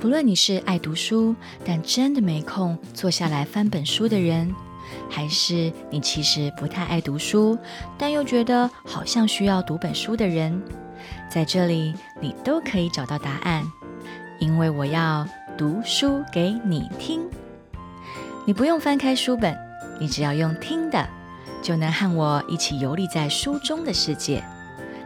[0.00, 4.54] 不论你是爱读书但真的没空坐下来翻本书的人，
[5.10, 7.58] 还是你其实不太爱读书
[7.98, 10.62] 但又觉得好像需要读本书的人，
[11.28, 13.64] 在这里你都可以找到答案，
[14.38, 15.26] 因为我要
[15.56, 17.20] 读书给你听。
[18.46, 19.56] 你不用翻开书本，
[19.98, 21.08] 你只要用听的，
[21.60, 24.44] 就能和我一起游历在书中的世界。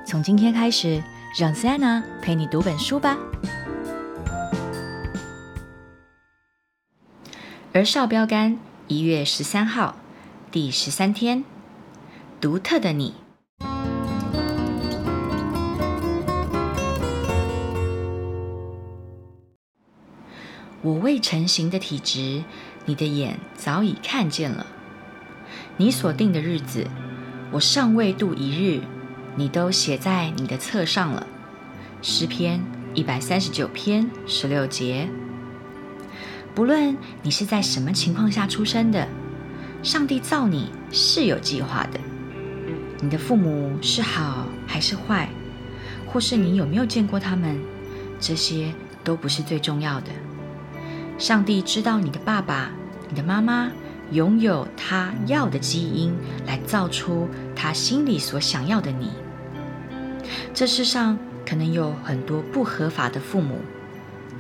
[0.07, 1.03] 从今天开始，
[1.39, 3.17] 让 Sana 陪你读本书吧。
[7.75, 9.97] 儿少标杆，一月十三号，
[10.51, 11.43] 第十三天，
[12.39, 13.15] 独特的你。
[20.83, 22.45] 我未成形的体质，
[22.85, 24.67] 你的眼早已看见了。
[25.79, 26.87] 你所定的日子，
[27.53, 28.83] 我尚未度一日，
[29.37, 31.27] 你都写在你的册上了。
[32.03, 32.61] 诗篇
[32.93, 35.09] 一百三十九篇十六节。
[36.55, 39.09] 不论你是在什么情况下出生的，
[39.83, 41.99] 上帝造你是有计划的。
[43.01, 45.29] 你的父母是好还是坏，
[46.07, 47.59] 或是你有没有见过他们，
[48.21, 48.73] 这些
[49.03, 50.09] 都不是最重要的。
[51.19, 52.71] 上帝知道你的爸爸、
[53.09, 53.71] 你的妈妈
[54.11, 56.15] 拥有他要的基因，
[56.47, 59.11] 来造出他心里所想要的你。
[60.53, 63.59] 这世上可能有很多不合法的父母。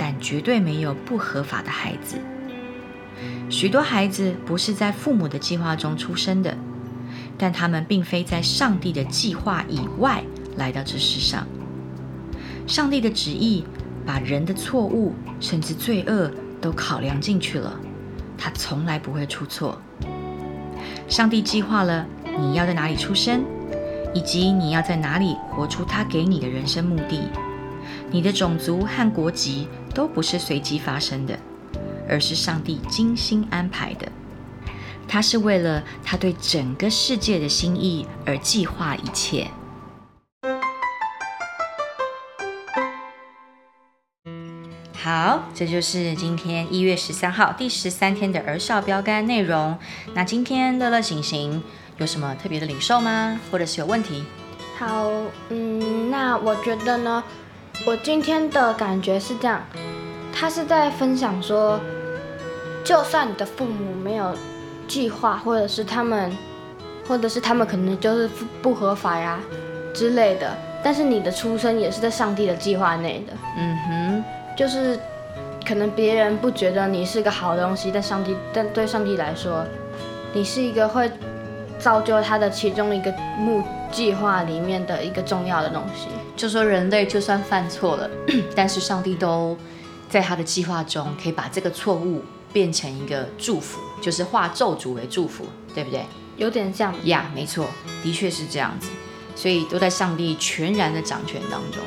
[0.02, 2.16] 但绝对没有不合法的孩子。
[3.48, 6.58] 许多孩子不是在父母的计划中出生的，
[7.38, 10.24] 但他们并非在上帝的计划以外
[10.56, 11.46] 来到这世上。
[12.66, 13.64] 上帝的旨意
[14.04, 16.28] 把人的错误甚至罪恶
[16.60, 17.78] 都考量进去了，
[18.36, 19.80] 他从来不会出错。
[21.06, 22.04] 上帝计划了
[22.40, 23.44] 你要在哪里出生，
[24.12, 27.30] 以及你要在哪里活出他给你的人生目的。
[28.14, 31.38] 你的种族和国籍都不是随机发生的，
[32.06, 34.06] 而是上帝精心安排的。
[35.08, 39.48] 他是为了他对整个世界的心意而计划一切。
[44.92, 49.78] 好，这就是今天一月十三号第十三天的儿少标杆内容。
[50.12, 51.62] 那今天乐乐行行
[51.96, 53.40] 有什么特别的领受吗？
[53.50, 54.22] 或者是有问题？
[54.78, 55.10] 好，
[55.48, 57.24] 嗯，那我觉得呢。
[57.84, 59.60] 我今天的感觉是这样，
[60.32, 61.80] 他是在分享说，
[62.84, 64.32] 就算你的父母没有
[64.86, 66.30] 计划，或者是他们，
[67.08, 68.30] 或者是他们可能就是
[68.62, 69.40] 不合法呀
[69.92, 73.32] 之类的，但是你的出生也是在上帝的计划内的。
[73.58, 74.24] 嗯哼，
[74.56, 74.96] 就是
[75.66, 79.64] 可能别人不觉得你是个好东西，但上帝，但对上帝来说，
[80.32, 81.10] 你是一个会
[81.80, 86.08] 造就他的其中一个目计划里面的一个重要的东西。
[86.34, 88.10] 就说人类就算犯错了，
[88.56, 89.56] 但是上帝都
[90.08, 95.44] 在他的计划中，可以把这个错误变成一个祝福，就是化咒诅为祝福，
[95.74, 96.04] 对不对？
[96.38, 97.66] 有点像呀，没错，
[98.02, 98.88] 的确是这样子，
[99.36, 101.82] 所以都在上帝全然的掌权当中。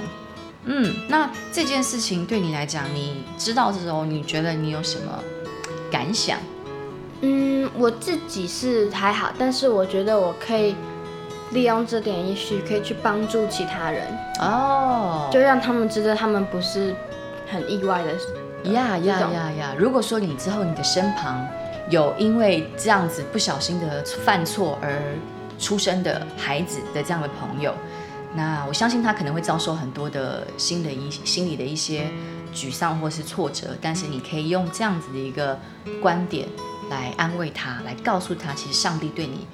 [0.66, 5.19] 嗯，那这件事情对你来讲，你知道这时候你觉得你有什么
[5.91, 6.37] 感想？
[7.22, 10.75] 嗯，我自己是还好，但是我觉得我可以。
[11.51, 14.07] 利用这点，也许可以去帮助其他人
[14.39, 16.95] 哦，就让他们知道他们不是
[17.47, 18.72] 很意外的。
[18.72, 19.75] 呀呀呀呀！
[19.78, 21.47] 如果说你之后你的身旁
[21.88, 25.00] 有因为这样子不小心的犯错而
[25.59, 27.72] 出生的孩子的这样的朋友，
[28.34, 32.09] 那我相信他可能会遭受很多的心的一心理的一些
[32.55, 35.59] 沮丧或是挫折，但是你可以用这样子的一个
[36.01, 36.47] 观点
[36.89, 39.45] 来安慰他，来告诉他，其实上帝对你。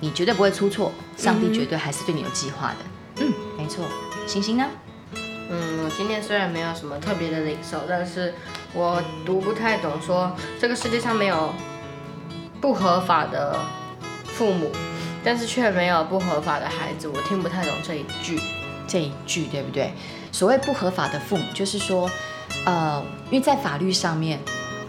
[0.00, 2.76] 你绝对不会出错，上帝绝对还是对你有计划的。
[3.22, 3.84] 嗯，没错。
[4.26, 4.64] 星星呢？
[5.50, 8.34] 嗯，我今天虽然没有什么特别的领受，但是
[8.72, 11.52] 我读不太懂，说这个世界上没有
[12.60, 13.58] 不合法的
[14.24, 14.70] 父母，
[15.22, 17.08] 但是却没有不合法的孩子。
[17.08, 18.40] 我听不太懂这一句，
[18.86, 19.92] 这一句对不对？
[20.32, 22.08] 所谓不合法的父母，就是说，
[22.64, 24.38] 呃，因为在法律上面，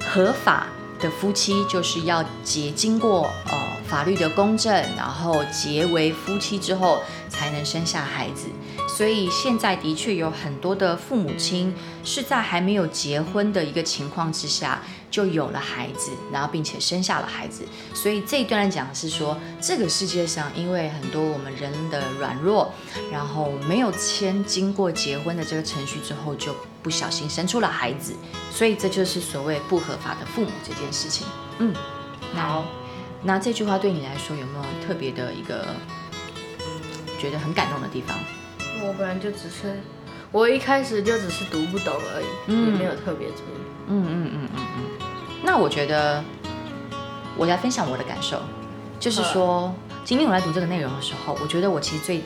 [0.05, 0.67] 合法
[0.99, 3.70] 的夫妻就是要结经过呃。
[3.91, 8.47] 法律的公证，然后结为夫妻之后才能生下孩子，
[8.87, 17.65] 所以现在的确有很多的父母亲是在还没有结婚的一个情况之下就有了孩子，然后并且生下了孩子。
[17.93, 22.73] 所以这一段来讲是说，这个世界上因为很多我们人的软弱，
[23.11, 28.13] 然后没有签经过结婚的这个程序之后，就不小心生出了孩子，
[28.49, 31.27] 所以这就是所谓不合法的父母这件事情。
[31.59, 31.75] 嗯，
[32.33, 32.63] 好。
[33.23, 35.67] 那这句话对你来说有没有特别的一个
[37.19, 38.17] 觉得很感动的地方？
[38.83, 39.79] 我本来就只是，
[40.31, 43.61] 我一开始就只是读不懂而已，嗯也没有特别注意。
[43.87, 45.07] 嗯嗯嗯嗯嗯。
[45.43, 46.23] 那我觉得，
[47.37, 48.41] 我来分享我的感受，
[48.99, 49.73] 就是说，
[50.03, 52.23] 今天我来读这个内容的时候，我觉得我其实最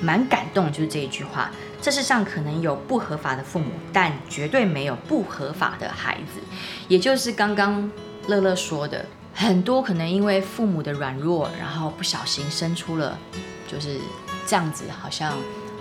[0.00, 1.50] 蛮感动就是这一句话：
[1.80, 6.40] 这世上可能有不合法的父母，但绝对没有不合法的孩子。
[6.88, 7.88] 也就是刚刚
[8.26, 13.18] 乐乐说的，很多可能因为父母的软弱，然后不小心生出了
[13.66, 13.98] 就是
[14.46, 15.32] 这样子，好像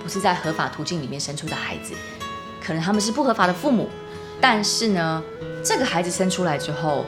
[0.01, 1.93] 不是在合法途径里面生出的孩子，
[2.63, 3.89] 可能他们是不合法的父母，
[4.39, 5.23] 但是呢，
[5.63, 7.05] 这个孩子生出来之后，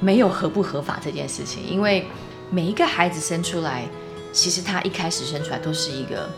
[0.00, 2.06] 没有合不合法这件事情，因为
[2.50, 3.84] 每一个孩子生出来，
[4.32, 6.28] 其实他一开始生出来都是一个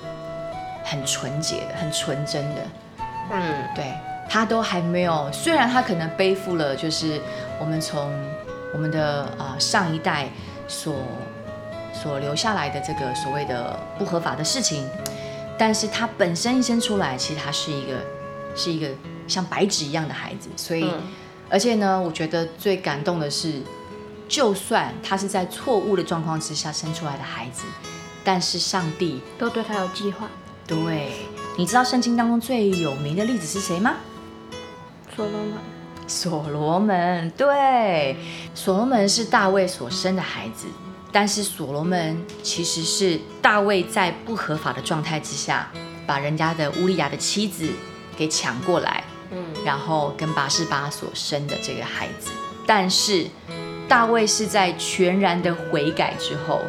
[0.85, 2.67] 很纯洁的、很纯真的，
[3.33, 3.93] 嗯，对
[4.29, 7.21] 他都还没有，虽然他可能背负了就是
[7.59, 8.12] 我们从
[8.73, 10.29] 我们的啊、呃上一代
[10.69, 10.95] 所
[11.93, 14.89] 所留下来的这个所谓的不合法的事情，
[15.59, 17.99] 但是他本身一生出来，其实他是一个
[18.55, 18.89] 是一个
[19.27, 21.01] 像白纸一样的孩子，所以、嗯
[21.49, 23.63] 而且呢，我觉得最感动的是，
[24.29, 27.62] 就算他是在错误的状况之下生出来的孩子，
[28.25, 30.29] 但是上帝都对他有计划。
[30.67, 31.12] 对，
[31.57, 33.95] 你知道圣经当中最有名的例子是谁吗？
[35.15, 35.53] 所罗门，
[36.06, 38.17] 所罗门，对，
[38.55, 40.67] 所罗门是大卫所生的孩子，
[41.11, 45.70] 但是所罗门其实是大卫在不合法的状态之下，
[46.06, 47.69] 把人家的乌利亚的妻子
[48.17, 52.31] 给抢过来，嗯然后跟拔示巴所生的这个孩子。
[52.67, 53.26] 但是
[53.88, 56.61] 大卫是在全然的悔改之后，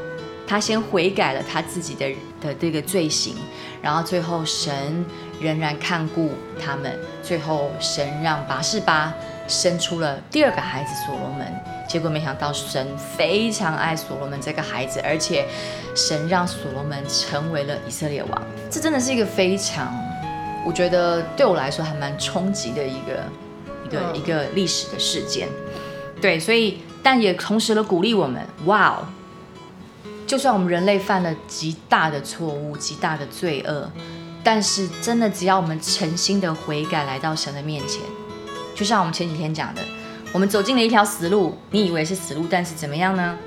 [0.48, 2.10] 他先悔改了他自己的
[2.42, 3.36] 的这个罪行，
[3.81, 5.06] 然后最后神
[5.39, 9.13] 仍然看顾他们，最后神让拔示巴
[9.48, 11.48] 生出了第二个孩子所罗门。
[11.88, 15.48] 结果没想到神非常爱所罗门这个孩子，而且
[15.95, 18.44] 神让所罗门成为了以色列王。
[18.69, 19.94] 这真的是一个非常，
[20.66, 23.24] 我觉得对我来说还蛮冲击的一个
[23.86, 25.48] 一个、一个历史的事件。
[26.19, 29.07] 对，所以但也同时的鼓励我们，哇哦，
[30.25, 33.90] 就算我们人类犯了极大的错误、极大的罪恶，
[34.50, 38.02] 但是真的只要我们诚心的悔改，来到神的面前，
[38.74, 39.82] 就像我们前几天讲的，
[40.32, 43.38] 我们走进了一条死路，你以为是死路，但是怎么样呢？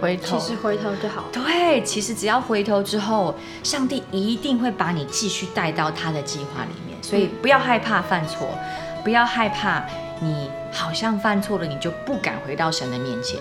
[0.00, 1.24] 回头其实回头就好。
[1.30, 6.96] 对，其实只要回头之后，上帝一定会把你继续带到他的计划里面。
[7.02, 8.48] 所以不要害怕犯错，
[9.04, 9.84] 不要害怕
[10.20, 13.38] 你好像犯错了，你就不敢回到神的面前。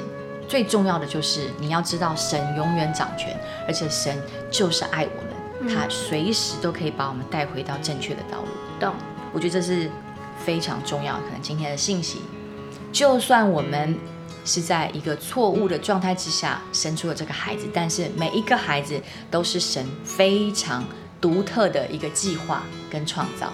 [0.50, 4.22] 最重要的就是你要知道，神永远掌权，而且神
[4.52, 5.35] 就是爱我们，
[5.70, 8.48] 他随时都可以把我们带回到正确的道路。
[8.80, 8.94] 懂。
[9.34, 9.90] 我觉得这是
[10.46, 12.22] 非常重要，可能今天的信息，
[12.92, 13.98] 就算我们
[14.46, 20.86] 是在一个错误的状态之下生出了这个孩子，但是每一个孩子都是神非常
[21.20, 23.52] 独特的一个计划跟创造。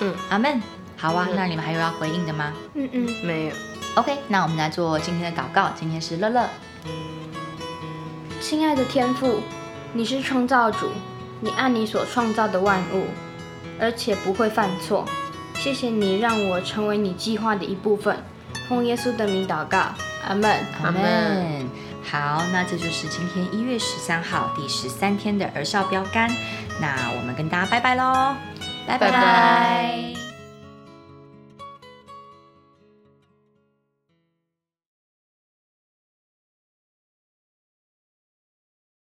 [0.00, 0.60] 嗯，阿门。
[0.98, 3.54] 好啊，嗯那你们还有要回应的吗嗯嗯，没有。
[3.94, 5.70] ？OK，那我们来做今天的祷告。
[5.74, 6.48] 今天是乐乐，
[8.40, 9.40] 亲爱的天父，
[9.94, 10.88] 你是创造主，
[11.42, 13.08] 你按你所创造的万物，
[13.80, 15.04] 而且不会犯错。
[15.56, 18.16] 谢谢你让我成为你计划的一部分。
[18.68, 19.78] 奉耶稣的名祷告，
[20.26, 20.50] 阿门。
[20.80, 21.68] 阿阿门门。
[22.02, 26.30] 好，那这就是今天一月十三号第十三天的儿少标杆。
[26.80, 28.34] 那我们跟大家拜拜喽，
[28.86, 30.21] 拜拜拜